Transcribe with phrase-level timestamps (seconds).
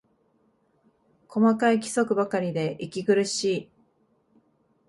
[1.27, 3.69] 細かい規則ばかりで息苦しい